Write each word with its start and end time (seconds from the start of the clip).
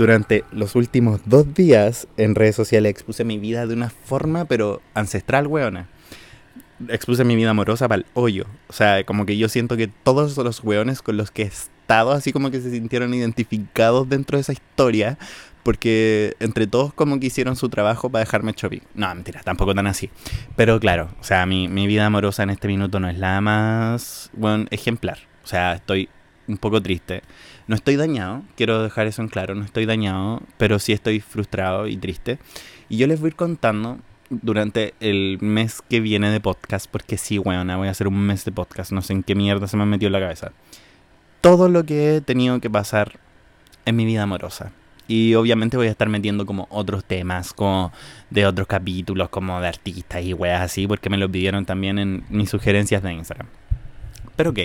durante 0.00 0.44
los 0.50 0.76
últimos 0.76 1.20
dos 1.26 1.52
días 1.52 2.08
en 2.16 2.34
redes 2.34 2.56
sociales 2.56 2.90
expuse 2.90 3.22
mi 3.22 3.38
vida 3.38 3.66
de 3.66 3.74
una 3.74 3.90
forma, 3.90 4.46
pero 4.46 4.80
ancestral, 4.94 5.46
weona. 5.46 5.88
Expuse 6.88 7.22
mi 7.22 7.36
vida 7.36 7.50
amorosa 7.50 7.86
para 7.86 8.00
el 8.00 8.06
hoyo. 8.14 8.46
O 8.68 8.72
sea, 8.72 9.04
como 9.04 9.26
que 9.26 9.36
yo 9.36 9.50
siento 9.50 9.76
que 9.76 9.88
todos 9.88 10.38
los 10.38 10.64
weones 10.64 11.02
con 11.02 11.18
los 11.18 11.30
que 11.30 11.42
he 11.42 11.46
estado, 11.46 12.12
así 12.12 12.32
como 12.32 12.50
que 12.50 12.62
se 12.62 12.70
sintieron 12.70 13.12
identificados 13.12 14.08
dentro 14.08 14.38
de 14.38 14.40
esa 14.40 14.54
historia, 14.54 15.18
porque 15.62 16.34
entre 16.40 16.66
todos 16.66 16.94
como 16.94 17.20
que 17.20 17.26
hicieron 17.26 17.54
su 17.56 17.68
trabajo 17.68 18.08
para 18.08 18.24
dejarme 18.24 18.54
chopi. 18.54 18.80
No, 18.94 19.14
mentira, 19.14 19.42
tampoco 19.42 19.74
tan 19.74 19.86
así. 19.86 20.08
Pero 20.56 20.80
claro, 20.80 21.10
o 21.20 21.24
sea, 21.24 21.44
mi, 21.44 21.68
mi 21.68 21.86
vida 21.86 22.06
amorosa 22.06 22.42
en 22.42 22.48
este 22.48 22.68
minuto 22.68 23.00
no 23.00 23.10
es 23.10 23.18
la 23.18 23.42
más, 23.42 24.30
bueno, 24.32 24.64
ejemplar. 24.70 25.18
O 25.44 25.46
sea, 25.46 25.74
estoy 25.74 26.08
un 26.48 26.56
poco 26.56 26.80
triste. 26.80 27.22
No 27.70 27.76
estoy 27.76 27.94
dañado, 27.94 28.42
quiero 28.56 28.82
dejar 28.82 29.06
eso 29.06 29.22
en 29.22 29.28
claro, 29.28 29.54
no 29.54 29.64
estoy 29.64 29.86
dañado, 29.86 30.42
pero 30.56 30.80
sí 30.80 30.92
estoy 30.92 31.20
frustrado 31.20 31.86
y 31.86 31.96
triste. 31.96 32.40
Y 32.88 32.96
yo 32.96 33.06
les 33.06 33.20
voy 33.20 33.28
a 33.28 33.30
ir 33.30 33.36
contando 33.36 34.00
durante 34.28 34.94
el 34.98 35.38
mes 35.40 35.80
que 35.88 36.00
viene 36.00 36.30
de 36.30 36.40
podcast, 36.40 36.90
porque 36.90 37.16
sí, 37.16 37.38
bueno, 37.38 37.78
voy 37.78 37.86
a 37.86 37.92
hacer 37.92 38.08
un 38.08 38.18
mes 38.18 38.44
de 38.44 38.50
podcast, 38.50 38.90
no 38.90 39.02
sé 39.02 39.12
en 39.12 39.22
qué 39.22 39.36
mierda 39.36 39.68
se 39.68 39.76
me 39.76 39.84
ha 39.84 39.86
metido 39.86 40.08
en 40.08 40.14
la 40.14 40.18
cabeza. 40.18 40.50
Todo 41.42 41.68
lo 41.68 41.84
que 41.86 42.16
he 42.16 42.20
tenido 42.20 42.60
que 42.60 42.68
pasar 42.68 43.20
en 43.84 43.94
mi 43.94 44.04
vida 44.04 44.24
amorosa. 44.24 44.72
Y 45.06 45.36
obviamente 45.36 45.76
voy 45.76 45.86
a 45.86 45.92
estar 45.92 46.08
metiendo 46.08 46.46
como 46.46 46.66
otros 46.70 47.04
temas, 47.04 47.52
como 47.52 47.92
de 48.30 48.46
otros 48.46 48.66
capítulos, 48.66 49.28
como 49.28 49.60
de 49.60 49.68
artistas 49.68 50.24
y 50.24 50.34
weas 50.34 50.60
así, 50.60 50.88
porque 50.88 51.08
me 51.08 51.18
lo 51.18 51.30
pidieron 51.30 51.64
también 51.66 52.00
en 52.00 52.24
mis 52.30 52.50
sugerencias 52.50 53.00
de 53.00 53.12
Instagram. 53.12 53.46
Pero 54.34 54.50
ok, 54.50 54.58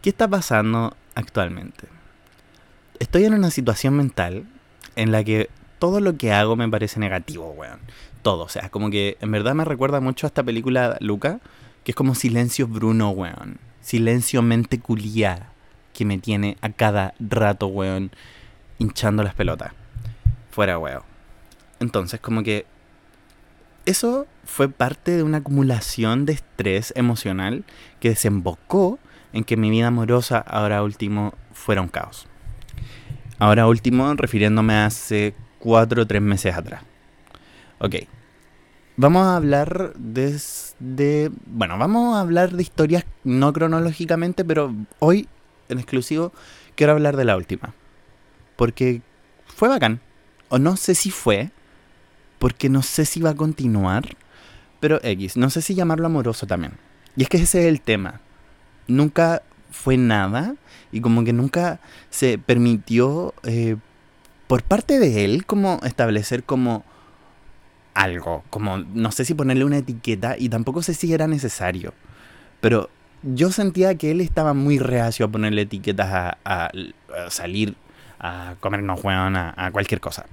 ¿qué 0.00 0.10
está 0.10 0.28
pasando 0.28 0.96
actualmente? 1.16 1.88
Estoy 3.00 3.24
en 3.24 3.34
una 3.34 3.50
situación 3.50 3.96
mental 3.96 4.44
en 4.94 5.10
la 5.10 5.24
que 5.24 5.48
todo 5.78 6.00
lo 6.00 6.18
que 6.18 6.32
hago 6.32 6.54
me 6.54 6.68
parece 6.68 7.00
negativo, 7.00 7.50
weón. 7.50 7.80
Todo, 8.22 8.44
o 8.44 8.48
sea, 8.48 8.68
como 8.68 8.90
que 8.90 9.16
en 9.20 9.32
verdad 9.32 9.54
me 9.54 9.64
recuerda 9.64 10.00
mucho 10.00 10.26
a 10.26 10.28
esta 10.28 10.42
película 10.42 10.98
Luca, 11.00 11.40
que 11.82 11.92
es 11.92 11.96
como 11.96 12.14
Silencio 12.14 12.68
Bruno, 12.68 13.08
weón. 13.10 13.58
Silencio 13.80 14.42
mente 14.42 14.78
culiada 14.78 15.52
que 15.94 16.04
me 16.04 16.18
tiene 16.18 16.58
a 16.60 16.70
cada 16.70 17.14
rato, 17.18 17.66
weón 17.66 18.10
hinchando 18.78 19.22
las 19.22 19.34
pelotas. 19.34 19.72
Fuera 20.50 20.78
huevo. 20.78 21.04
Entonces, 21.78 22.20
como 22.20 22.42
que 22.42 22.66
eso 23.86 24.26
fue 24.44 24.68
parte 24.68 25.16
de 25.16 25.22
una 25.22 25.38
acumulación 25.38 26.26
de 26.26 26.34
estrés 26.34 26.92
emocional 26.96 27.64
que 27.98 28.10
desembocó 28.10 28.98
en 29.32 29.44
que 29.44 29.56
mi 29.56 29.70
vida 29.70 29.86
amorosa 29.86 30.38
ahora 30.38 30.82
último 30.82 31.32
fuera 31.54 31.80
un 31.80 31.88
caos. 31.88 32.26
Ahora 33.40 33.66
último, 33.66 34.14
refiriéndome 34.14 34.74
a 34.74 34.86
hace 34.86 35.34
cuatro 35.58 36.02
o 36.02 36.06
tres 36.06 36.22
meses 36.22 36.54
atrás. 36.54 36.82
Ok. 37.80 37.96
Vamos 38.96 39.26
a 39.26 39.36
hablar 39.36 39.94
desde... 39.96 41.30
Bueno, 41.46 41.78
vamos 41.78 42.16
a 42.16 42.20
hablar 42.20 42.52
de 42.52 42.62
historias 42.62 43.04
no 43.24 43.52
cronológicamente, 43.52 44.44
pero 44.44 44.72
hoy 45.00 45.28
en 45.68 45.78
exclusivo 45.78 46.32
quiero 46.76 46.92
hablar 46.92 47.16
de 47.16 47.24
la 47.24 47.36
última 47.36 47.74
porque 48.60 49.00
fue 49.46 49.70
bacán. 49.70 50.02
O 50.50 50.58
no 50.58 50.76
sé 50.76 50.94
si 50.94 51.10
fue, 51.10 51.48
porque 52.38 52.68
no 52.68 52.82
sé 52.82 53.06
si 53.06 53.22
va 53.22 53.30
a 53.30 53.34
continuar, 53.34 54.18
pero 54.80 55.00
X, 55.02 55.38
no 55.38 55.48
sé 55.48 55.62
si 55.62 55.74
llamarlo 55.74 56.04
amoroso 56.04 56.46
también. 56.46 56.74
Y 57.16 57.22
es 57.22 57.30
que 57.30 57.38
ese 57.38 57.60
es 57.60 57.68
el 57.68 57.80
tema. 57.80 58.20
Nunca 58.86 59.40
fue 59.70 59.96
nada 59.96 60.54
y 60.92 61.00
como 61.00 61.24
que 61.24 61.32
nunca 61.32 61.80
se 62.10 62.38
permitió 62.38 63.34
eh, 63.44 63.76
por 64.46 64.62
parte 64.62 64.98
de 64.98 65.24
él 65.24 65.46
como 65.46 65.80
establecer 65.84 66.44
como 66.44 66.84
algo, 67.94 68.44
como 68.50 68.78
no 68.78 69.12
sé 69.12 69.24
si 69.24 69.34
ponerle 69.34 69.64
una 69.64 69.78
etiqueta 69.78 70.36
y 70.38 70.48
tampoco 70.48 70.82
sé 70.82 70.94
si 70.94 71.12
era 71.12 71.26
necesario, 71.26 71.92
pero 72.60 72.90
yo 73.22 73.52
sentía 73.52 73.96
que 73.96 74.10
él 74.10 74.20
estaba 74.20 74.54
muy 74.54 74.78
reacio 74.78 75.26
a 75.26 75.28
ponerle 75.28 75.62
etiquetas 75.62 76.36
a, 76.44 76.70
salir 77.28 77.76
a 78.18 78.54
comernos, 78.60 79.02
weón, 79.04 79.36
a, 79.36 79.54
a 79.56 79.70
cualquier 79.70 80.00
cosa. 80.00 80.26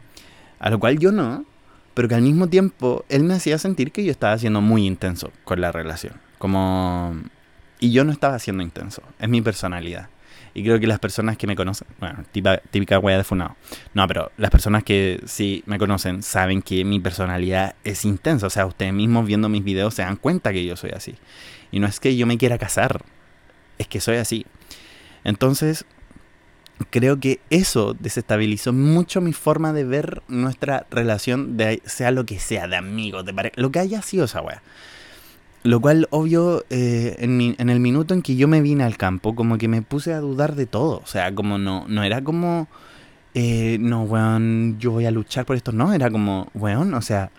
A 0.60 0.70
lo 0.70 0.80
cual 0.80 0.98
yo 0.98 1.12
no, 1.12 1.46
pero 1.94 2.08
que 2.08 2.16
al 2.16 2.22
mismo 2.22 2.48
tiempo 2.48 3.06
él 3.10 3.24
me 3.24 3.34
hacía 3.34 3.58
sentir 3.58 3.92
que 3.92 4.04
yo 4.04 4.12
estaba 4.12 4.38
siendo 4.38 4.62
muy 4.62 4.86
intenso 4.86 5.32
con 5.44 5.62
la 5.62 5.72
relación. 5.72 6.14
Como... 6.38 7.16
Y 7.80 7.92
yo 7.92 8.04
no 8.04 8.12
estaba 8.12 8.40
siendo 8.40 8.64
intenso, 8.64 9.04
es 9.20 9.30
mi 9.30 9.42
personalidad. 9.42 10.10
Y 10.54 10.64
creo 10.64 10.80
que 10.80 10.88
las 10.88 10.98
personas 10.98 11.38
que 11.38 11.46
me 11.46 11.56
conocen, 11.56 11.88
bueno, 12.00 12.24
típica, 12.32 12.60
típica 12.72 12.98
wea 12.98 13.18
de 13.18 13.24
funado. 13.24 13.56
No, 13.94 14.08
pero 14.08 14.32
las 14.38 14.50
personas 14.50 14.84
que 14.84 15.22
sí 15.26 15.64
me 15.68 15.78
conocen 15.78 16.24
saben 16.24 16.64
que 16.64 16.84
mi 16.84 17.00
personalidad 17.00 17.76
es 17.84 18.06
intensa. 18.06 18.48
O 18.48 18.50
sea, 18.50 18.66
ustedes 18.66 18.92
mismos 18.92 19.28
viendo 19.28 19.50
mis 19.50 19.64
videos 19.64 19.94
se 19.94 20.02
dan 20.02 20.16
cuenta 20.16 20.52
que 20.52 20.66
yo 20.66 20.76
soy 20.76 20.92
así. 20.92 21.16
Y 21.72 21.80
no 21.80 21.86
es 21.86 22.00
que 22.00 22.16
yo 22.16 22.26
me 22.26 22.40
quiera 22.40 22.58
casar, 22.58 23.04
es 23.78 23.88
que 23.88 24.00
soy 24.00 24.16
así. 24.16 24.48
Entonces, 25.24 25.86
creo 26.90 27.20
que 27.20 27.40
eso 27.50 27.96
desestabilizó 28.00 28.74
mucho 28.74 29.22
mi 29.22 29.34
forma 29.34 29.74
de 29.74 29.84
ver 29.84 30.24
nuestra 30.28 30.88
relación, 30.90 31.58
de 31.58 31.82
sea 31.86 32.12
lo 32.12 32.26
que 32.26 32.40
sea, 32.40 32.68
de 32.68 32.78
amigos, 32.78 33.26
de 33.26 33.34
pareja, 33.34 33.54
lo 33.58 33.72
que 33.72 33.80
haya 33.80 34.02
sido 34.02 34.26
esa 34.26 34.42
weá. 34.42 34.62
Lo 35.64 35.82
cual, 35.82 36.08
obvio, 36.12 36.66
eh, 36.70 37.16
en, 37.20 37.70
el 37.70 37.80
minuto 37.80 38.14
en 38.14 38.22
que 38.22 38.36
yo 38.36 38.48
me 38.48 38.62
vine 38.62 38.84
al 38.84 38.98
campo, 38.98 39.36
como 39.36 39.58
que 39.58 39.68
me 39.68 39.82
puse 39.82 40.14
a 40.14 40.20
dudar 40.20 40.56
de 40.56 40.66
todo. 40.66 41.02
O 41.04 41.08
sea, 41.08 41.34
como 41.34 41.58
no, 41.58 41.86
no 41.88 42.04
era 42.04 42.24
como, 42.24 42.68
eh, 43.34 43.78
no, 43.80 44.04
weón, 44.04 44.78
yo 44.80 44.92
voy 44.92 45.06
a 45.06 45.12
luchar 45.12 45.46
por 45.46 45.56
esto. 45.56 45.72
No, 45.72 45.94
era 45.94 46.10
como, 46.10 46.50
weón, 46.54 46.94
o 46.94 47.02
sea, 47.02 47.32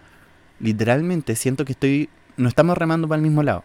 literalmente 0.61 1.37
siento 1.37 1.65
que 1.65 1.73
estoy, 1.73 2.11
no 2.37 2.49
estamos 2.49 2.77
remando 2.77 3.09
para 3.09 3.17
el 3.17 3.23
mismo 3.23 3.43
lado. 3.43 3.65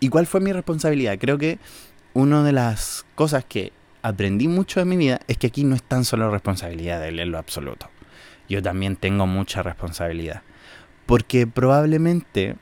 ¿Y 0.00 0.08
cuál 0.08 0.26
fue 0.26 0.40
mi 0.40 0.52
responsabilidad? 0.52 1.18
Creo 1.18 1.38
que 1.38 1.58
una 2.14 2.42
de 2.42 2.52
las 2.52 3.06
cosas 3.14 3.44
que 3.44 3.72
aprendí 4.02 4.48
mucho 4.48 4.80
de 4.80 4.86
mi 4.86 4.96
vida 4.96 5.20
es 5.26 5.38
que 5.38 5.48
aquí 5.48 5.64
no 5.64 5.74
es 5.74 5.82
tan 5.82 6.04
solo 6.04 6.30
responsabilidad 6.30 7.00
de 7.00 7.08
él 7.08 7.18
en 7.20 7.30
lo 7.30 7.38
absoluto. 7.38 7.88
Yo 8.48 8.62
también 8.62 8.96
tengo 8.96 9.26
mucha 9.26 9.62
responsabilidad. 9.62 10.42
Porque 11.06 11.46
probablemente 11.46 12.56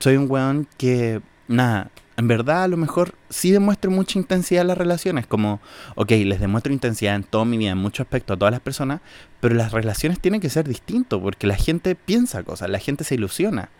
soy 0.00 0.16
un 0.16 0.30
weón 0.30 0.66
que, 0.76 1.20
nada, 1.46 1.90
en 2.16 2.26
verdad 2.26 2.64
a 2.64 2.68
lo 2.68 2.76
mejor 2.76 3.14
sí 3.30 3.52
demuestro 3.52 3.92
mucha 3.92 4.18
intensidad 4.18 4.62
en 4.62 4.68
las 4.68 4.78
relaciones. 4.78 5.26
Como, 5.26 5.60
ok, 5.94 6.10
les 6.10 6.40
demuestro 6.40 6.72
intensidad 6.72 7.14
en 7.14 7.22
toda 7.22 7.44
mi 7.44 7.56
vida, 7.58 7.70
en 7.70 7.78
muchos 7.78 8.04
aspectos 8.04 8.34
a 8.34 8.38
todas 8.38 8.52
las 8.52 8.60
personas, 8.60 9.00
pero 9.40 9.54
las 9.54 9.72
relaciones 9.72 10.18
tienen 10.18 10.40
que 10.40 10.50
ser 10.50 10.68
distintos 10.68 11.20
porque 11.22 11.46
la 11.46 11.54
gente 11.54 11.94
piensa 11.94 12.42
cosas, 12.42 12.70
la 12.70 12.80
gente 12.80 13.04
se 13.04 13.14
ilusiona. 13.14 13.70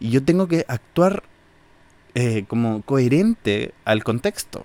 Y 0.00 0.10
yo 0.10 0.24
tengo 0.24 0.48
que 0.48 0.64
actuar 0.68 1.22
eh, 2.14 2.44
como 2.48 2.82
coherente 2.82 3.74
al 3.84 4.02
contexto. 4.04 4.64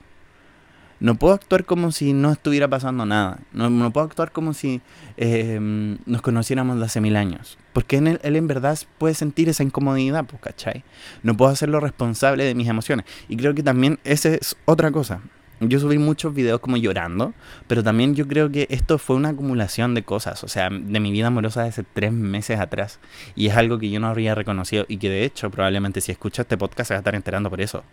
No 1.00 1.16
puedo 1.16 1.34
actuar 1.36 1.66
como 1.66 1.92
si 1.92 2.14
no 2.14 2.32
estuviera 2.32 2.68
pasando 2.68 3.06
nada. 3.06 3.40
No, 3.54 3.92
puedo 3.92 4.06
actuar 4.06 4.32
como 4.32 4.54
si 4.54 4.82
em, 5.18 5.98
nos 6.06 6.22
conociéramos 6.22 6.80
de 6.80 6.86
hace 6.86 7.02
mil 7.02 7.16
años. 7.16 7.58
Porque 7.74 7.98
él, 7.98 8.20
él, 8.24 8.36
en 8.36 8.48
verdad 8.48 8.78
puede 8.98 9.14
sentir 9.14 9.50
esa 9.50 9.64
incomodidad, 9.64 10.26
pues, 10.26 10.42
¿cachai? 10.42 10.84
No 11.22 11.38
puedo 11.38 11.52
hacerlo 11.52 11.80
responsable 11.80 12.44
de 12.44 12.56
mis 12.56 12.68
emociones. 12.68 13.06
Y 13.30 13.38
creo 13.38 13.54
que 13.54 13.64
también 13.64 14.00
esa 14.04 14.30
es 14.30 14.56
otra 14.66 14.92
cosa. 14.92 15.22
Yo 15.60 15.80
subí 15.80 15.98
muchos 15.98 16.36
videos 16.36 16.60
como 16.60 16.78
llorando, 16.78 17.34
pero 17.66 17.84
también 17.84 18.14
yo 18.14 18.28
creo 18.28 18.52
que 18.52 18.68
esto 18.70 19.00
fue 19.00 19.16
una 19.16 19.30
acumulación 19.30 19.96
de 19.96 20.04
cosas, 20.04 20.44
o 20.44 20.48
sea, 20.48 20.70
de 20.70 21.00
mi 21.00 21.12
vida 21.12 21.28
amorosa 21.28 21.64
de 21.64 21.70
hace 21.70 21.84
tres 21.84 22.12
meses 22.12 22.60
atrás. 22.60 23.00
Y 23.36 23.48
es 23.48 23.58
algo 23.58 23.80
que 23.80 23.90
yo 23.90 24.00
no 24.00 24.08
habría 24.08 24.36
reconocido 24.36 24.86
y 24.88 24.98
que 24.98 25.10
de 25.10 25.26
hecho 25.26 25.50
probablemente 25.50 26.00
si 26.00 26.12
escuchas 26.12 26.44
este 26.44 26.60
podcast 26.60 26.90
se 26.90 26.94
va 26.94 27.00
a 27.00 27.02
estar 27.02 27.16
enterando 27.16 27.50
por 27.50 27.62
eso 27.62 27.84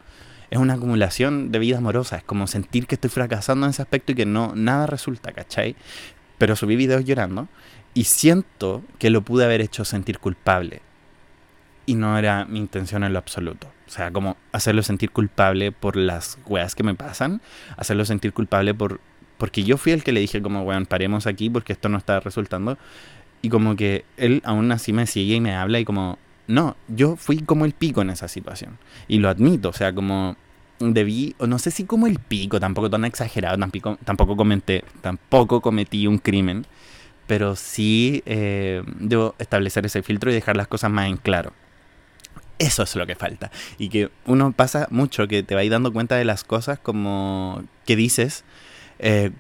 es 0.51 0.59
una 0.59 0.75
acumulación 0.75 1.53
de 1.53 1.59
vida 1.59 1.79
amorosa. 1.79 2.17
Es 2.17 2.25
como 2.25 2.47
sentir 2.47 2.87
que 2.87 2.95
estoy 2.95 3.11
fracasando 3.11 3.67
en 3.67 3.71
ese 3.71 3.83
aspecto 3.83 4.13
y 4.13 4.15
que 4.15 4.27
no, 4.27 4.53
nada 4.55 4.87
resulta, 4.87 5.33
¿cachai? 5.33 5.77
Pero 6.39 6.57
subí 6.57 6.77
videos 6.77 7.05
llorando 7.05 7.49
y 7.95 8.05
siento 8.05 8.83
que 8.99 9.11
lo 9.11 9.23
pude 9.23 9.45
haber 9.45 9.61
hecho 9.61 9.85
sentir 9.85 10.19
culpable. 10.19 10.83
Y 11.87 11.95
no 11.95 12.19
era 12.19 12.45
mi 12.45 12.59
intención 12.59 13.05
en 13.05 13.13
lo 13.13 13.19
absoluto. 13.19 13.69
O 13.87 13.91
sea, 13.91 14.11
como 14.11 14.37
hacerlo 14.53 14.83
sentir 14.83 15.11
culpable 15.11 15.71
por 15.71 15.97
las 15.97 16.39
weas 16.47 16.75
que 16.75 16.83
me 16.83 16.95
pasan, 16.95 17.43
hacerlo 17.77 18.05
sentir 18.05 18.33
culpable 18.33 18.75
por 18.75 19.01
porque 19.39 19.65
yo 19.65 19.77
fui 19.77 19.93
el 19.93 20.05
que 20.05 20.13
le 20.13 20.21
dije 20.21 20.41
como, 20.41 20.63
weón, 20.63 20.87
paremos 20.87 21.27
aquí 21.27 21.51
porque 21.51 21.73
esto 21.73 21.89
no 21.89 21.99
está 21.99 22.21
resultando. 22.21 22.79
Y 23.43 23.51
como 23.51 23.77
que 23.77 24.05
él 24.17 24.41
aún 24.45 24.73
así 24.73 24.93
me 24.93 25.07
sigue 25.07 25.35
y 25.35 25.41
me 25.41 25.55
habla 25.55 25.81
y 25.81 25.85
como, 25.85 26.19
no, 26.47 26.77
yo 26.89 27.17
fui 27.17 27.39
como 27.39 27.65
el 27.65 27.73
pico 27.73 28.03
en 28.03 28.11
esa 28.11 28.29
situación. 28.29 28.79
Y 29.09 29.19
lo 29.19 29.29
admito, 29.29 29.71
o 29.71 29.73
sea, 29.73 29.95
como 29.95 30.37
debí, 30.79 31.35
no 31.39 31.59
sé 31.59 31.71
si 31.71 31.85
como 31.85 32.07
el 32.07 32.19
pico, 32.19 32.61
tampoco 32.61 32.91
tan 32.91 33.05
exagerado, 33.05 33.59
tampoco, 33.59 33.99
tampoco 34.05 34.37
comenté, 34.37 34.85
tampoco 35.01 35.61
cometí 35.61 36.07
un 36.07 36.19
crimen, 36.19 36.67
pero 37.27 37.57
sí 37.57 38.23
eh, 38.27 38.83
debo 38.99 39.35
establecer 39.39 39.87
ese 39.87 40.03
filtro 40.03 40.31
y 40.31 40.35
dejar 40.35 40.57
las 40.57 40.69
cosas 40.69 40.91
más 40.91 41.09
en 41.09 41.17
claro. 41.17 41.53
Eso 42.59 42.85
es 42.85 42.95
lo 42.95 43.07
que 43.07 43.17
falta. 43.17 43.51
Y 43.79 43.89
que 43.89 44.11
uno 44.27 44.53
pasa 44.53 44.87
mucho, 44.91 45.27
que 45.27 45.43
te 45.43 45.55
va 45.55 45.63
a 45.63 45.65
ir 45.65 45.73
dando 45.73 45.93
cuenta 45.93 46.17
de 46.17 46.25
las 46.25 46.45
cosas 46.45 46.79
como 46.79 47.65
que 47.85 47.97
dices 47.97 48.45
eh, 48.99 49.33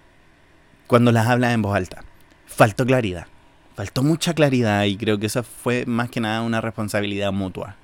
cuando 0.87 1.13
las 1.13 1.29
hablas 1.29 1.55
en 1.55 1.63
voz 1.63 1.77
alta 1.77 2.05
faltó 2.47 2.87
claridad. 2.87 3.27
Faltó 3.75 4.03
mucha 4.03 4.35
claridad 4.35 4.85
y 4.85 4.97
creo 4.97 5.19
que 5.19 5.27
eso 5.27 5.43
fue 5.43 5.85
más 5.87 6.09
que 6.11 6.21
nada 6.21 6.43
una 6.43 6.61
responsabilidad 6.61 7.33
mutua. 7.33 7.77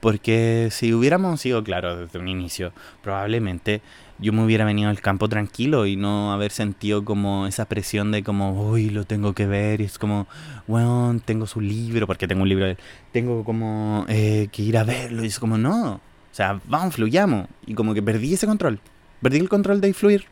Porque 0.00 0.68
si 0.70 0.94
hubiéramos 0.94 1.40
sido 1.40 1.62
claros 1.64 1.98
desde 1.98 2.18
un 2.18 2.28
inicio, 2.28 2.72
probablemente 3.02 3.82
yo 4.20 4.32
me 4.32 4.44
hubiera 4.44 4.64
venido 4.64 4.90
al 4.90 5.00
campo 5.00 5.28
tranquilo 5.28 5.86
y 5.86 5.96
no 5.96 6.32
haber 6.32 6.50
sentido 6.50 7.04
como 7.04 7.46
esa 7.46 7.64
presión 7.66 8.10
de 8.12 8.22
como, 8.22 8.70
uy, 8.70 8.90
lo 8.90 9.04
tengo 9.04 9.32
que 9.34 9.46
ver. 9.46 9.80
Y 9.80 9.84
es 9.84 9.98
como, 9.98 10.26
bueno, 10.66 11.20
tengo 11.24 11.46
su 11.46 11.60
libro, 11.60 12.06
porque 12.06 12.28
tengo 12.28 12.42
un 12.42 12.48
libro 12.48 12.66
de. 12.66 12.76
Tengo 13.12 13.44
como 13.44 14.06
eh, 14.08 14.48
que 14.52 14.62
ir 14.62 14.78
a 14.78 14.84
verlo. 14.84 15.24
Y 15.24 15.28
es 15.28 15.38
como, 15.38 15.58
no. 15.58 15.94
O 15.94 16.00
sea, 16.32 16.60
vamos, 16.66 16.94
fluyamos. 16.94 17.48
Y 17.66 17.74
como 17.74 17.94
que 17.94 18.02
perdí 18.02 18.34
ese 18.34 18.46
control. 18.46 18.80
Perdí 19.20 19.38
el 19.38 19.48
control 19.48 19.80
de 19.80 19.92
fluir. 19.92 20.26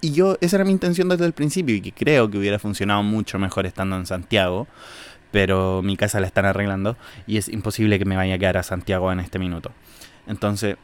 Y 0.00 0.12
yo, 0.12 0.36
esa 0.40 0.56
era 0.56 0.64
mi 0.64 0.72
intención 0.72 1.08
desde 1.08 1.24
el 1.24 1.32
principio 1.32 1.74
y 1.74 1.80
que 1.80 1.92
creo 1.92 2.30
que 2.30 2.38
hubiera 2.38 2.58
funcionado 2.58 3.02
mucho 3.02 3.38
mejor 3.38 3.66
estando 3.66 3.96
en 3.96 4.06
Santiago. 4.06 4.66
Pero 5.30 5.82
mi 5.82 5.96
casa 5.96 6.20
la 6.20 6.26
están 6.26 6.46
arreglando 6.46 6.96
y 7.26 7.36
es 7.36 7.48
imposible 7.48 7.98
que 7.98 8.06
me 8.06 8.16
vaya 8.16 8.36
a 8.36 8.38
quedar 8.38 8.56
a 8.56 8.62
Santiago 8.62 9.12
en 9.12 9.20
este 9.20 9.38
minuto. 9.38 9.72
Entonces, 10.26 10.76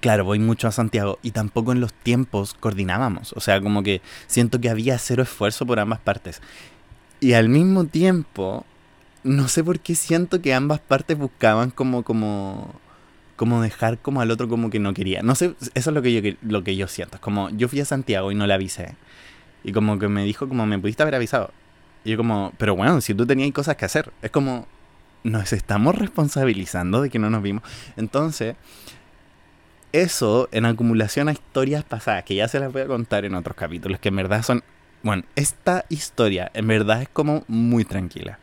claro, 0.00 0.24
voy 0.24 0.38
mucho 0.38 0.68
a 0.68 0.72
Santiago 0.72 1.18
y 1.22 1.30
tampoco 1.30 1.72
en 1.72 1.80
los 1.80 1.92
tiempos 1.92 2.54
coordinábamos. 2.54 3.32
O 3.32 3.40
sea, 3.40 3.60
como 3.60 3.82
que 3.82 4.02
siento 4.26 4.60
que 4.60 4.68
había 4.68 4.98
cero 4.98 5.22
esfuerzo 5.22 5.64
por 5.64 5.80
ambas 5.80 6.00
partes. 6.00 6.42
Y 7.20 7.32
al 7.32 7.48
mismo 7.48 7.86
tiempo, 7.86 8.66
no 9.24 9.48
sé 9.48 9.64
por 9.64 9.80
qué 9.80 9.94
siento 9.94 10.42
que 10.42 10.54
ambas 10.54 10.80
partes 10.80 11.16
buscaban 11.16 11.70
como, 11.70 12.02
como 12.02 12.74
como 13.40 13.62
dejar 13.62 13.96
como 13.96 14.20
al 14.20 14.30
otro 14.30 14.50
como 14.50 14.68
que 14.68 14.78
no 14.78 14.92
quería. 14.92 15.22
No 15.22 15.34
sé, 15.34 15.54
eso 15.72 15.90
es 15.90 15.94
lo 15.94 16.02
que 16.02 16.12
yo, 16.12 16.36
lo 16.42 16.62
que 16.62 16.76
yo 16.76 16.86
siento. 16.88 17.14
Es 17.14 17.22
como, 17.22 17.48
yo 17.48 17.68
fui 17.68 17.80
a 17.80 17.86
Santiago 17.86 18.30
y 18.30 18.34
no 18.34 18.46
le 18.46 18.52
avisé. 18.52 18.96
Y 19.64 19.72
como 19.72 19.98
que 19.98 20.08
me 20.08 20.24
dijo 20.24 20.46
como, 20.46 20.66
me 20.66 20.78
pudiste 20.78 21.02
haber 21.04 21.14
avisado. 21.14 21.50
Y 22.04 22.10
yo 22.10 22.18
como, 22.18 22.52
pero 22.58 22.76
bueno, 22.76 23.00
si 23.00 23.14
tú 23.14 23.24
tenías 23.24 23.50
cosas 23.52 23.76
que 23.76 23.86
hacer. 23.86 24.12
Es 24.20 24.30
como, 24.30 24.66
nos 25.22 25.54
estamos 25.54 25.94
responsabilizando 25.94 27.00
de 27.00 27.08
que 27.08 27.18
no 27.18 27.30
nos 27.30 27.42
vimos. 27.42 27.62
Entonces, 27.96 28.56
eso 29.92 30.50
en 30.52 30.66
acumulación 30.66 31.30
a 31.30 31.32
historias 31.32 31.82
pasadas, 31.82 32.24
que 32.24 32.34
ya 32.34 32.46
se 32.46 32.60
las 32.60 32.70
voy 32.70 32.82
a 32.82 32.88
contar 32.88 33.24
en 33.24 33.34
otros 33.34 33.56
capítulos, 33.56 34.00
que 34.00 34.10
en 34.10 34.16
verdad 34.16 34.42
son... 34.42 34.62
Bueno, 35.02 35.22
esta 35.34 35.86
historia 35.88 36.50
en 36.52 36.66
verdad 36.66 37.00
es 37.00 37.08
como 37.08 37.44
muy 37.48 37.86
tranquila 37.86 38.38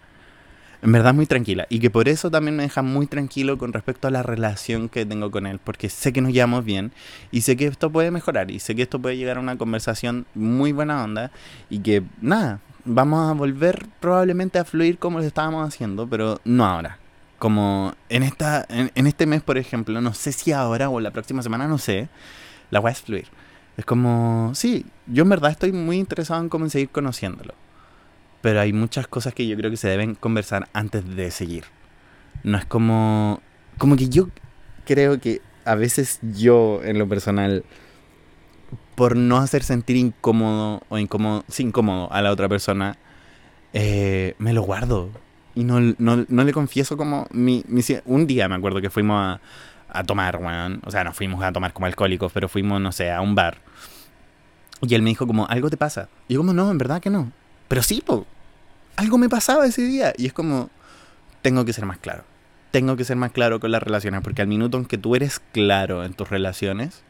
en 0.81 0.91
verdad 0.91 1.13
muy 1.13 1.25
tranquila 1.25 1.65
y 1.69 1.79
que 1.79 1.89
por 1.89 2.07
eso 2.07 2.29
también 2.29 2.55
me 2.55 2.63
deja 2.63 2.81
muy 2.81 3.07
tranquilo 3.07 3.57
con 3.57 3.73
respecto 3.73 4.07
a 4.07 4.11
la 4.11 4.23
relación 4.23 4.89
que 4.89 5.05
tengo 5.05 5.31
con 5.31 5.47
él, 5.47 5.59
porque 5.63 5.89
sé 5.89 6.13
que 6.13 6.21
nos 6.21 6.33
llevamos 6.33 6.63
bien 6.65 6.91
y 7.31 7.41
sé 7.41 7.57
que 7.57 7.67
esto 7.67 7.91
puede 7.91 8.11
mejorar 8.11 8.51
y 8.51 8.59
sé 8.59 8.75
que 8.75 8.83
esto 8.83 8.99
puede 8.99 9.17
llegar 9.17 9.37
a 9.37 9.41
una 9.41 9.57
conversación 9.57 10.25
muy 10.35 10.71
buena 10.71 11.03
onda 11.03 11.31
y 11.69 11.79
que 11.79 12.03
nada, 12.21 12.59
vamos 12.85 13.29
a 13.29 13.33
volver 13.33 13.87
probablemente 13.99 14.59
a 14.59 14.65
fluir 14.65 14.97
como 14.97 15.19
lo 15.19 15.25
estábamos 15.25 15.67
haciendo, 15.67 16.07
pero 16.07 16.39
no 16.45 16.65
ahora. 16.65 16.99
Como 17.39 17.93
en, 18.09 18.23
esta, 18.23 18.65
en, 18.67 19.05
este 19.05 19.27
mes, 19.27 19.43
por 19.43 19.59
ejemplo, 19.59 20.01
no 20.01 20.15
sé 20.15 20.31
si 20.31 20.51
ahora 20.53 20.89
o 20.89 20.99
la 20.99 21.11
próxima 21.11 21.43
semana, 21.43 21.67
no 21.67 21.77
sé, 21.77 22.09
la 22.71 22.79
voy 22.79 22.91
a 22.91 22.95
fluir. 22.95 23.27
Es 23.77 23.85
como, 23.85 24.51
sí, 24.55 24.87
yo 25.05 25.21
en 25.21 25.29
verdad 25.29 25.51
estoy 25.51 25.71
muy 25.71 25.97
interesado 25.97 26.41
en 26.41 26.49
cómo 26.49 26.67
seguir 26.67 26.89
conociéndolo 26.89 27.53
pero 28.47 28.61
hay 28.61 28.71
muchas 28.71 29.09
cosas 29.09 29.33
que 29.33 29.45
yo 29.45 29.57
creo 29.57 29.69
que 29.69 29.75
se 29.75 29.89
deben 29.89 30.15
conversar 30.15 30.69
antes 30.71 31.05
de 31.17 31.31
seguir. 31.31 31.65
No 32.43 32.57
es 32.57 32.63
como... 32.63 33.41
Como 33.77 33.97
que 33.97 34.07
yo 34.07 34.29
creo 34.85 35.19
que 35.19 35.41
a 35.65 35.75
veces 35.75 36.19
yo, 36.21 36.79
en 36.81 36.97
lo 36.97 37.09
personal, 37.09 37.65
por 38.95 39.17
no 39.17 39.35
hacer 39.35 39.63
sentir 39.63 39.97
incómodo 39.97 40.81
o 40.87 40.97
incómodo, 40.97 41.43
sí, 41.49 41.63
incómodo 41.63 42.09
a 42.09 42.21
la 42.21 42.31
otra 42.31 42.47
persona, 42.47 42.95
eh, 43.73 44.33
me 44.39 44.53
lo 44.53 44.61
guardo. 44.61 45.09
Y 45.53 45.65
no, 45.65 45.81
no, 45.81 46.43
le 46.45 46.53
confieso 46.53 46.95
como 46.95 47.27
mi, 47.31 47.65
Un 48.05 48.27
día 48.27 48.47
me 48.47 48.55
acuerdo 48.55 48.79
que 48.79 48.89
fuimos 48.89 49.21
a, 49.21 49.41
a 49.89 50.05
tomar, 50.05 50.37
weón. 50.37 50.79
O 50.85 50.91
sea, 50.91 51.03
no 51.03 51.11
fuimos 51.11 51.43
a 51.43 51.51
tomar 51.51 51.73
como 51.73 51.85
alcohólicos, 51.85 52.31
pero 52.31 52.47
fuimos, 52.47 52.79
no 52.79 52.93
sé, 52.93 53.11
a 53.11 53.19
un 53.19 53.35
bar. 53.35 53.57
Y 54.79 54.95
él 54.95 55.01
me 55.01 55.09
dijo 55.09 55.27
como, 55.27 55.45
algo 55.47 55.69
te 55.69 55.75
pasa. 55.75 56.07
Y 56.29 56.35
yo 56.35 56.39
como, 56.39 56.53
no, 56.53 56.71
en 56.71 56.77
verdad 56.77 57.01
que 57.01 57.09
no. 57.09 57.33
Pero 57.67 57.83
sí, 57.83 58.01
po, 58.05 58.25
algo 58.97 59.17
me 59.17 59.29
pasaba 59.29 59.65
ese 59.65 59.83
día. 59.83 60.13
Y 60.17 60.25
es 60.25 60.33
como, 60.33 60.69
tengo 61.41 61.63
que 61.63 61.71
ser 61.71 61.85
más 61.85 61.97
claro. 61.97 62.25
Tengo 62.71 62.97
que 62.97 63.05
ser 63.05 63.15
más 63.15 63.31
claro 63.31 63.61
con 63.61 63.71
las 63.71 63.81
relaciones, 63.81 64.21
porque 64.21 64.41
al 64.41 64.47
minuto 64.49 64.77
en 64.77 64.85
que 64.85 64.97
tú 64.97 65.15
eres 65.15 65.39
claro 65.53 66.03
en 66.03 66.13
tus 66.13 66.29
relaciones, 66.29 67.03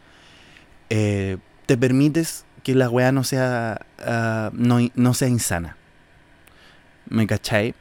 eh, 0.92 1.38
te 1.66 1.78
permites 1.78 2.46
que 2.64 2.76
la 2.76 2.90
weá 2.90 3.12
no 3.12 3.24
sea, 3.24 3.82
ah, 4.00 4.52
no, 4.54 4.78
no 4.94 5.14
sea 5.16 5.28
insana. 5.28 5.78
¿Me 7.10 7.26
cachai? 7.26 7.74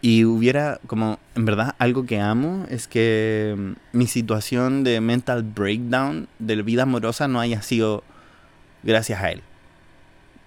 Y 0.00 0.24
hubiera 0.24 0.80
como, 0.86 1.18
en 1.34 1.44
verdad, 1.44 1.74
algo 1.78 2.06
que 2.06 2.20
amo 2.20 2.64
es 2.70 2.88
que 2.88 3.54
mm, 3.56 3.98
mi 3.98 4.06
situación 4.06 4.82
de 4.82 5.00
mental 5.00 5.42
breakdown 5.42 6.28
de 6.38 6.62
vida 6.62 6.84
amorosa 6.84 7.28
no 7.28 7.40
haya 7.40 7.60
sido 7.60 8.02
gracias 8.82 9.20
a 9.20 9.30
él. 9.30 9.42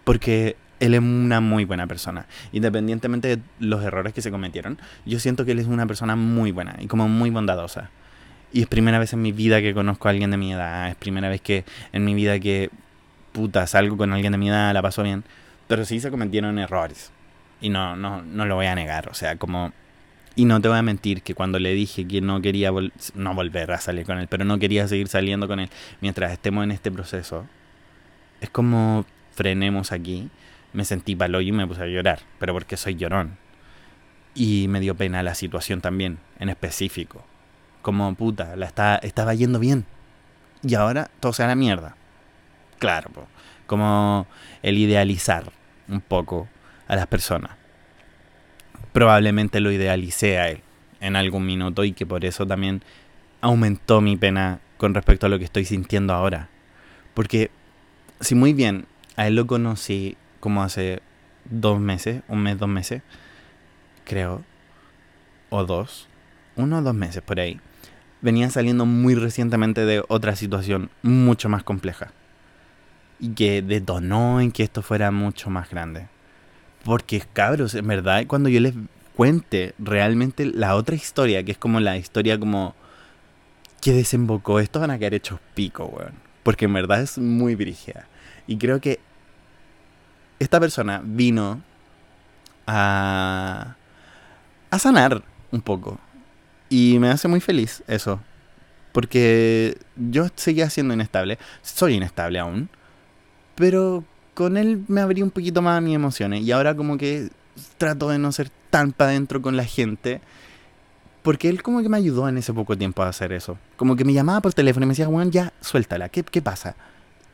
Porque 0.04 0.58
él 0.84 0.94
es 0.94 1.00
una 1.00 1.40
muy 1.40 1.64
buena 1.64 1.88
persona. 1.88 2.26
Independientemente 2.52 3.38
de 3.38 3.42
los 3.60 3.84
errores 3.84 4.14
que 4.14 4.22
se 4.22 4.32
cometieron, 4.32 4.78
yo 5.06 5.18
siento 5.20 5.46
que 5.46 5.54
él 5.54 5.60
es 5.60 5.68
una 5.68 5.88
persona 5.88 6.18
muy 6.18 6.52
buena 6.52 6.76
y 6.80 6.88
como 6.88 7.08
muy 7.08 7.30
bondadosa. 7.30 7.90
Y 8.52 8.62
es 8.62 8.68
primera 8.68 9.00
vez 9.00 9.14
en 9.14 9.22
mi 9.22 9.32
vida 9.32 9.62
que 9.62 9.74
conozco 9.74 10.08
a 10.08 10.12
alguien 10.12 10.30
de 10.30 10.38
mi 10.38 10.52
edad. 10.52 10.90
Es 10.90 10.96
primera 10.96 11.30
vez 11.30 11.42
que 11.42 11.64
en 11.94 12.04
mi 12.04 12.14
vida 12.14 12.38
que, 12.40 12.70
puta, 13.32 13.66
salgo 13.66 13.96
con 13.96 14.12
alguien 14.12 14.34
de 14.34 14.38
mi 14.38 14.50
edad, 14.50 14.74
la 14.74 14.82
paso 14.82 15.04
bien. 15.04 15.24
Pero 15.68 15.86
sí 15.86 16.02
se 16.02 16.12
cometieron 16.12 16.60
errores. 16.60 17.12
Y 17.62 17.70
no, 17.70 17.96
no, 17.96 18.22
no 18.22 18.46
lo 18.46 18.56
voy 18.56 18.66
a 18.66 18.76
negar. 18.76 19.08
O 19.10 19.14
sea, 19.14 19.38
como... 19.38 19.72
Y 20.36 20.46
no 20.46 20.60
te 20.60 20.68
voy 20.68 20.78
a 20.78 20.82
mentir 20.82 21.22
que 21.22 21.34
cuando 21.34 21.60
le 21.60 21.74
dije 21.74 22.06
que 22.08 22.20
no 22.20 22.42
quería 22.42 22.72
no 23.16 23.34
volver 23.36 23.72
a 23.72 23.80
salir 23.80 24.06
con 24.06 24.18
él, 24.18 24.28
pero 24.28 24.44
no 24.44 24.60
quería 24.60 24.88
seguir 24.88 25.08
saliendo 25.08 25.48
con 25.48 25.60
él 25.60 25.70
mientras 26.02 26.32
estemos 26.32 26.64
en 26.64 26.72
este 26.72 26.92
proceso, 26.92 27.46
es 28.42 28.50
como 28.50 29.06
frenemos 29.36 29.92
aquí 29.92 30.30
me 30.74 30.86
sentí 30.86 31.16
palo 31.16 31.42
y 31.42 31.52
me 31.52 31.68
puse 31.68 31.84
a 31.84 31.88
llorar, 31.88 32.20
pero 32.40 32.54
porque 32.54 32.78
soy 32.78 32.96
llorón. 32.96 33.38
Y 34.36 34.68
me 34.68 34.80
dio 34.80 34.96
pena 34.96 35.24
la 35.24 35.36
situación 35.36 35.82
también, 35.82 36.18
en 36.40 36.50
específico. 36.50 37.24
Como 37.82 38.14
puta, 38.16 38.56
la 38.56 38.66
está, 38.66 38.96
estaba 38.98 39.34
yendo 39.34 39.60
bien. 39.60 39.86
Y 40.64 40.76
ahora 40.76 41.10
todo 41.20 41.34
se 41.34 41.44
da 41.44 41.50
la 41.50 41.56
mierda. 41.56 41.96
Claro, 42.80 43.12
como 43.68 44.28
el 44.62 44.78
idealizar 44.78 45.52
un 45.88 46.02
poco 46.02 46.48
a 46.88 46.96
las 46.96 47.08
personas. 47.08 47.52
Probablemente 48.92 49.60
lo 49.60 49.72
idealicé 49.72 50.40
a 50.40 50.50
él 50.50 50.62
en 51.00 51.16
algún 51.16 51.46
minuto 51.46 51.84
y 51.84 51.94
que 51.94 52.06
por 52.06 52.26
eso 52.26 52.46
también 52.48 52.84
aumentó 53.42 54.02
mi 54.02 54.16
pena 54.16 54.60
con 54.78 54.94
respecto 54.94 55.26
a 55.26 55.30
lo 55.30 55.38
que 55.38 55.46
estoy 55.46 55.66
sintiendo 55.66 56.14
ahora. 56.14 56.50
Porque 57.14 57.52
si 58.20 58.36
muy 58.36 58.54
bien 58.54 58.86
a 59.16 59.28
él 59.28 59.36
lo 59.36 59.48
conocí 59.48 60.18
como 60.44 60.62
hace 60.62 61.02
dos 61.46 61.80
meses, 61.80 62.22
un 62.28 62.44
mes, 62.44 62.60
dos 62.60 62.68
meses, 62.68 63.02
creo, 64.04 64.44
o 65.50 65.64
dos, 65.64 66.10
uno 66.58 66.80
o 66.80 66.82
dos 66.82 66.94
meses 66.94 67.22
por 67.22 67.40
ahí, 67.40 67.62
venía 68.20 68.50
saliendo 68.50 68.86
muy 68.86 69.16
recientemente 69.16 69.86
de 69.86 70.04
otra 70.10 70.36
situación 70.36 70.90
mucho 71.02 71.48
más 71.48 71.64
compleja. 71.64 72.12
Y 73.22 73.30
que 73.30 73.62
detonó 73.62 74.42
en 74.42 74.52
que 74.52 74.64
esto 74.64 74.82
fuera 74.82 75.12
mucho 75.12 75.50
más 75.50 75.70
grande. 75.70 76.10
Porque, 76.84 77.24
cabros, 77.32 77.74
en 77.74 77.88
verdad, 77.88 78.26
cuando 78.28 78.50
yo 78.50 78.60
les 78.60 78.74
cuente 79.16 79.74
realmente 79.80 80.46
la 80.46 80.76
otra 80.76 80.96
historia, 80.96 81.42
que 81.44 81.54
es 81.54 81.58
como 81.58 81.80
la 81.80 81.96
historia 81.96 82.38
como 82.38 82.76
que 83.80 83.94
desembocó, 83.94 84.60
esto 84.60 84.82
van 84.82 84.92
a 84.92 85.00
quedar 85.00 85.14
hechos 85.14 85.40
pico, 85.54 85.86
weón. 85.86 86.16
Porque 86.44 86.66
en 86.66 86.74
verdad 86.74 87.02
es 87.02 87.18
muy 87.18 87.56
brígida. 87.56 88.10
Y 88.46 88.58
creo 88.58 88.82
que 88.82 89.00
esta 90.44 90.60
persona 90.60 91.02
vino 91.04 91.62
a, 92.68 93.76
a 94.70 94.80
sanar 94.80 95.24
un 95.52 95.62
poco. 95.62 96.00
Y 96.70 96.98
me 97.00 97.10
hace 97.10 97.28
muy 97.28 97.40
feliz 97.40 97.84
eso. 97.88 98.20
Porque 98.92 99.78
yo 99.96 100.28
seguía 100.36 100.70
siendo 100.70 100.94
inestable. 100.94 101.38
Soy 101.62 101.96
inestable 101.96 102.40
aún. 102.40 102.70
Pero 103.56 104.04
con 104.34 104.58
él 104.58 104.84
me 104.88 105.02
abrí 105.02 105.22
un 105.22 105.32
poquito 105.32 105.62
más 105.62 105.78
a 105.78 105.82
mis 105.82 105.96
emociones. 105.96 106.42
Y 106.42 106.52
ahora 106.52 106.76
como 106.76 106.98
que 106.98 107.30
trato 107.78 108.10
de 108.10 108.18
no 108.20 108.32
ser 108.32 108.50
tan 108.70 108.92
para 108.92 109.12
adentro 109.12 109.42
con 109.42 109.58
la 109.58 109.66
gente. 109.66 110.22
Porque 111.22 111.50
él 111.50 111.64
como 111.64 111.82
que 111.82 111.90
me 111.90 111.98
ayudó 111.98 112.28
en 112.28 112.38
ese 112.38 112.54
poco 112.54 112.78
tiempo 112.78 113.04
a 113.04 113.10
hacer 113.10 113.32
eso. 113.32 113.58
Como 113.78 113.96
que 113.96 114.04
me 114.04 114.14
llamaba 114.14 114.42
por 114.42 114.54
teléfono 114.54 114.86
y 114.86 114.88
me 114.88 114.92
decía, 114.92 115.08
bueno, 115.08 115.32
ya, 115.32 115.54
suéltala, 115.62 116.10
¿qué, 116.10 116.24
qué 116.24 116.42
pasa? 116.42 116.76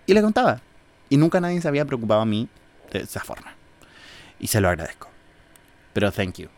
Y 0.06 0.14
le 0.14 0.22
contaba. 0.22 0.62
Y 1.10 1.18
nunca 1.18 1.40
nadie 1.42 1.60
se 1.62 1.68
había 1.68 1.86
preocupado 1.86 2.22
a 2.22 2.26
mí 2.26 2.48
de 2.98 3.04
esa 3.06 3.22
forma. 3.22 3.54
Y 4.40 4.48
se 4.48 4.62
lo 4.62 4.70
agradezco. 4.70 5.10
Pero 5.94 6.12
thank 6.12 6.36
you. 6.36 6.50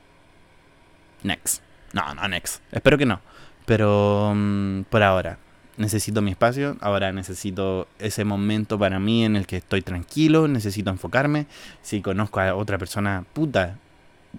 Next. 1.24 1.62
No, 1.94 2.14
no, 2.14 2.28
next. 2.28 2.62
Espero 2.72 2.98
que 2.98 3.06
no. 3.06 3.22
Pero 3.66 4.34
mm, 4.36 4.84
por 4.84 5.04
ahora. 5.04 5.38
necesito 5.78 6.22
mi 6.22 6.32
espacio, 6.32 6.78
ahora 6.82 7.12
necesito 7.12 7.88
ese 7.98 8.24
momento 8.24 8.78
para 8.78 9.00
mí 9.00 9.26
en 9.26 9.36
el 9.36 9.48
que 9.48 9.58
estoy 9.58 9.82
tranquilo, 9.82 10.48
necesito 10.48 10.90
enfocarme. 10.90 11.48
Si 11.82 12.02
conozco 12.02 12.40
a 12.40 12.54
otra 12.56 12.78
persona, 12.78 13.26
puta, 13.34 13.78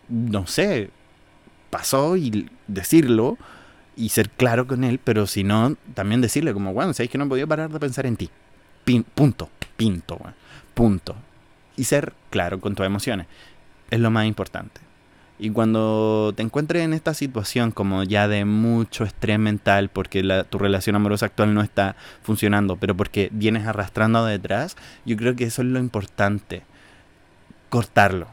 no 0.08 0.46
sé, 0.46 0.90
pasó 1.70 2.16
y 2.16 2.48
decirlo 2.68 3.38
y 3.96 4.10
ser 4.10 4.30
claro 4.30 4.66
con 4.66 4.84
él, 4.84 5.00
pero 5.02 5.26
si 5.26 5.42
no, 5.44 5.76
también 5.94 6.20
decirle 6.20 6.52
como, 6.52 6.72
bueno, 6.72 6.92
sabéis 6.92 7.10
que 7.10 7.18
no 7.18 7.28
podido 7.28 7.48
parar 7.48 7.70
de 7.70 7.80
pensar 7.80 8.06
en 8.06 8.16
ti. 8.16 8.30
punto, 9.14 9.50
pinto, 9.76 10.20
punto. 10.74 11.16
Y 11.76 11.84
ser 11.84 12.12
claro 12.30 12.60
con 12.60 12.74
tus 12.74 12.86
emociones. 12.86 13.26
Es 13.90 14.00
lo 14.00 14.10
más 14.10 14.26
importante. 14.26 14.80
Y 15.42 15.50
cuando 15.50 16.32
te 16.36 16.42
encuentres 16.44 16.84
en 16.84 16.92
esta 16.92 17.14
situación 17.14 17.72
como 17.72 18.04
ya 18.04 18.28
de 18.28 18.44
mucho 18.44 19.02
estrés 19.02 19.40
mental 19.40 19.88
porque 19.88 20.22
tu 20.48 20.58
relación 20.58 20.94
amorosa 20.94 21.26
actual 21.26 21.52
no 21.52 21.62
está 21.62 21.96
funcionando, 22.22 22.76
pero 22.76 22.96
porque 22.96 23.28
vienes 23.32 23.66
arrastrando 23.66 24.24
detrás, 24.24 24.76
yo 25.04 25.16
creo 25.16 25.34
que 25.34 25.42
eso 25.42 25.62
es 25.62 25.68
lo 25.68 25.80
importante. 25.80 26.62
Cortarlo. 27.70 28.28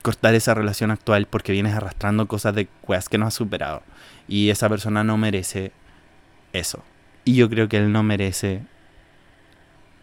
Cortar 0.00 0.34
esa 0.34 0.54
relación 0.54 0.90
actual 0.90 1.26
porque 1.26 1.52
vienes 1.52 1.74
arrastrando 1.74 2.26
cosas 2.26 2.54
de 2.54 2.66
cosas 2.86 3.10
que 3.10 3.18
no 3.18 3.26
has 3.26 3.34
superado. 3.34 3.82
Y 4.26 4.48
esa 4.48 4.70
persona 4.70 5.04
no 5.04 5.18
merece 5.18 5.72
eso. 6.54 6.82
Y 7.26 7.34
yo 7.34 7.50
creo 7.50 7.68
que 7.68 7.76
él 7.76 7.92
no 7.92 8.02
merece... 8.02 8.62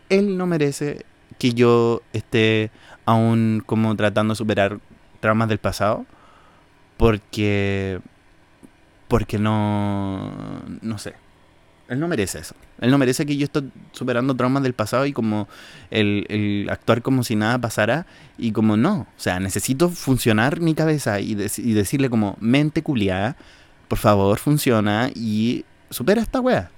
Él 0.10 0.38
no 0.38 0.46
merece 0.46 1.08
que 1.38 1.54
yo 1.54 2.02
esté 2.14 2.72
aún 3.06 3.64
como 3.66 3.96
tratando 3.96 4.34
de 4.34 4.38
superar 4.38 4.80
traumas 5.20 5.50
del 5.50 5.58
pasado 5.58 6.06
porque 6.98 8.00
porque 9.08 9.40
no 9.40 10.32
no 10.82 10.98
sé. 10.98 11.16
Él 11.90 12.00
no 12.00 12.08
merece 12.08 12.40
eso. 12.40 12.56
Él 12.80 12.90
no 12.92 12.98
merece 12.98 13.26
que 13.26 13.36
yo 13.36 13.44
esté 13.44 13.62
superando 13.92 14.36
traumas 14.36 14.64
del 14.64 14.74
pasado 14.74 15.06
y 15.06 15.12
como 15.12 15.48
el, 15.92 16.68
actuar 16.72 17.02
como 17.02 17.24
si 17.24 17.36
nada 17.36 17.60
pasara 17.60 18.06
y 18.38 18.52
como 18.52 18.78
no. 18.78 19.02
O 19.02 19.20
sea 19.20 19.40
necesito 19.40 19.90
funcionar 19.90 20.60
mi 20.60 20.74
cabeza 20.74 21.20
y, 21.20 21.32
y 21.32 21.74
decirle 21.74 22.10
como 22.10 22.38
mente 22.40 22.84
culiada 22.84 23.36
por 23.88 23.98
favor 24.00 24.40
funciona 24.40 25.12
y 25.14 25.66
supera 25.90 26.22
esta 26.22 26.40
wea 26.40 26.72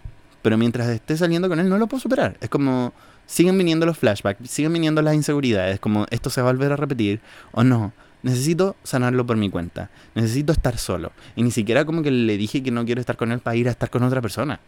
pero 0.46 0.60
mientras 0.60 0.88
esté 0.90 1.18
saliendo 1.18 1.50
con 1.50 1.60
él 1.60 1.68
no 1.68 1.80
lo 1.80 1.88
puedo 1.88 2.00
superar. 2.00 2.38
Es 2.40 2.50
como 2.50 2.94
siguen 3.26 3.58
viniendo 3.58 3.86
los 3.86 3.98
flashbacks 3.98 4.50
siguen 4.50 4.74
viniendo 4.74 5.02
las 5.02 5.16
inseguridades 5.16 5.80
como 5.80 6.06
esto 6.10 6.30
se 6.30 6.42
va 6.42 6.50
a 6.50 6.54
volver 6.54 6.72
a 6.72 6.76
repetir 6.76 7.22
o 7.52 7.64
no 7.64 7.94
necesito 8.26 8.76
sanarlo 8.84 9.26
por 9.26 9.38
mi 9.38 9.52
cuenta. 9.52 9.92
Necesito 10.16 10.52
estar 10.52 10.80
solo. 10.80 11.12
Y 11.36 11.44
ni 11.44 11.52
siquiera 11.52 11.86
como 11.86 12.02
que 12.02 12.10
le 12.10 12.38
dije 12.38 12.64
que 12.64 12.72
no 12.72 12.84
quiero 12.84 13.00
estar 13.00 13.18
con 13.18 13.32
él 13.32 13.40
para 13.40 13.56
ir 13.56 13.68
a 13.68 13.72
estar 13.72 13.92
con 13.92 14.02
otra 14.02 14.20
persona. 14.20 14.60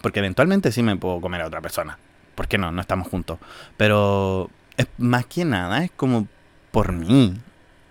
Porque 0.00 0.20
eventualmente 0.20 0.70
sí 0.70 0.82
me 0.82 0.96
puedo 0.96 1.20
comer 1.20 1.42
a 1.42 1.48
otra 1.48 1.60
persona. 1.60 1.98
¿Por 2.36 2.46
qué 2.46 2.58
no? 2.58 2.70
No 2.70 2.80
estamos 2.80 3.08
juntos. 3.08 3.40
Pero 3.76 4.50
más 4.98 5.26
que 5.26 5.44
nada, 5.44 5.82
es 5.82 5.90
como 5.90 6.28
por 6.70 6.92
mí. 6.92 7.34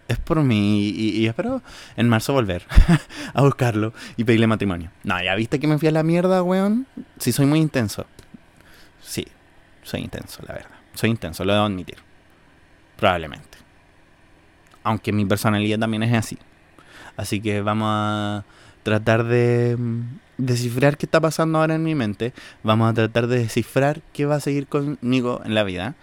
Es 0.07 0.17
por 0.17 0.41
mí. 0.41 0.89
Y, 0.89 1.27
espero 1.27 1.61
en 1.97 2.07
marzo 2.07 2.31
volver 2.31 2.65
a 3.33 3.41
buscarlo 3.41 3.93
y 4.15 4.23
pedirle 4.23 4.47
matrimonio. 4.47 4.91
No, 5.03 5.21
ya 5.21 5.35
viste 5.35 5.59
que 5.59 5.67
me 5.67 5.77
fui 5.77 5.89
a 5.89 5.91
la 5.91 6.03
mierda, 6.03 6.41
weón. 6.41 6.87
Sí, 7.17 7.33
soy 7.33 7.47
muy 7.47 7.59
intenso. 7.59 8.05
Sí, 9.01 9.27
soy 9.89 10.01
intenso, 10.01 10.41
la 10.47 10.53
verdad. 10.53 10.71
Soy 10.93 11.09
intenso, 11.09 11.43
lo 11.43 11.53
debo 11.53 11.65
admitir. 11.65 11.97
Probablemente 12.97 13.59
aunque 14.83 15.11
mi 15.11 15.25
personalidad 15.25 15.79
también 15.79 16.03
es 16.03 16.13
así. 16.13 16.37
Así 17.17 17.41
que 17.41 17.61
vamos 17.61 17.89
a 17.91 18.43
tratar 18.83 19.25
de 19.25 19.75
mm, 19.77 20.01
descifrar 20.37 20.97
qué 20.97 21.05
está 21.05 21.19
pasando 21.19 21.59
ahora 21.59 21.75
en 21.75 21.83
mi 21.83 21.95
mente. 21.95 22.33
Vamos 22.63 22.89
a 22.89 22.93
tratar 22.93 23.27
de 23.27 23.39
descifrar 23.39 24.01
qué 24.13 24.25
va 24.25 24.35
a 24.35 24.39
seguir 24.39 24.67
conmigo 24.67 25.41
en 25.45 25.53
la 25.53 25.63
vida. 25.63 25.95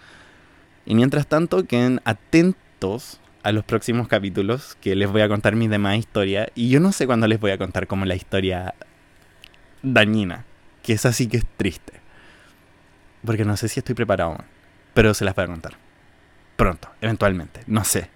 Y 0.85 0.95
mientras 0.95 1.27
tanto, 1.27 1.65
queden 1.65 2.01
atentos 2.05 3.19
a 3.43 3.51
los 3.51 3.63
próximos 3.65 4.07
capítulos 4.07 4.77
que 4.79 4.95
les 4.95 5.11
voy 5.11 5.21
a 5.21 5.27
contar 5.27 5.55
mis 5.55 5.69
demás 5.69 5.97
historias. 5.97 6.49
Y 6.55 6.69
yo 6.69 6.79
no 6.79 6.91
sé 6.91 7.07
cuándo 7.07 7.27
les 7.27 7.39
voy 7.39 7.51
a 7.51 7.57
contar 7.57 7.87
como 7.87 8.05
la 8.05 8.15
historia 8.15 8.73
dañina, 9.81 10.45
que 10.83 10.93
es 10.93 11.05
así 11.05 11.27
que 11.27 11.37
es 11.37 11.45
triste. 11.57 12.06
Porque 13.27 13.43
no 13.43 13.57
sé 13.57 13.67
si 13.67 13.81
estoy 13.81 13.93
preparado, 13.93 14.37
pero 14.93 15.13
se 15.13 15.25
las 15.25 15.35
voy 15.35 15.43
a 15.43 15.47
contar. 15.47 15.73
Pronto, 16.55 16.87
eventualmente, 17.01 17.59
no 17.67 17.83
sé. 17.83 18.09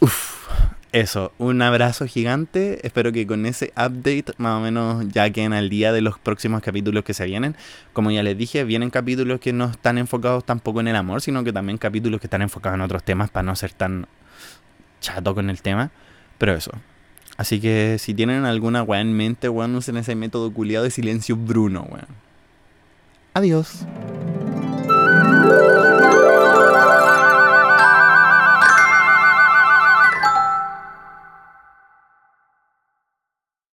Uf, 0.00 0.48
eso, 0.90 1.32
un 1.38 1.62
abrazo 1.62 2.04
gigante. 2.04 2.84
Espero 2.84 3.12
que 3.12 3.24
con 3.24 3.46
ese 3.46 3.72
update 3.76 4.32
más 4.36 4.58
o 4.58 4.60
menos 4.60 5.08
ya 5.10 5.30
queden 5.30 5.52
al 5.52 5.70
día 5.70 5.92
de 5.92 6.00
los 6.00 6.18
próximos 6.18 6.60
capítulos 6.60 7.04
que 7.04 7.14
se 7.14 7.24
vienen. 7.24 7.54
Como 7.92 8.10
ya 8.10 8.24
les 8.24 8.36
dije, 8.36 8.64
vienen 8.64 8.90
capítulos 8.90 9.38
que 9.38 9.52
no 9.52 9.66
están 9.66 9.96
enfocados 9.96 10.44
tampoco 10.44 10.80
en 10.80 10.88
el 10.88 10.96
amor, 10.96 11.22
sino 11.22 11.44
que 11.44 11.52
también 11.52 11.78
capítulos 11.78 12.20
que 12.20 12.26
están 12.26 12.42
enfocados 12.42 12.74
en 12.74 12.80
otros 12.80 13.04
temas 13.04 13.30
para 13.30 13.44
no 13.44 13.54
ser 13.54 13.72
tan 13.74 14.08
chato 15.00 15.36
con 15.36 15.50
el 15.50 15.62
tema. 15.62 15.92
Pero 16.38 16.52
eso. 16.52 16.72
Así 17.36 17.60
que 17.60 17.98
si 18.00 18.12
tienen 18.12 18.44
alguna 18.44 18.82
weá 18.82 19.00
en 19.00 19.16
mente, 19.16 19.48
weón, 19.48 19.76
usen 19.76 19.98
ese 19.98 20.16
método 20.16 20.52
culiado 20.52 20.82
de 20.82 20.90
silencio 20.90 21.36
Bruno, 21.36 21.86
weón. 21.88 22.23
Adiós. 23.34 23.84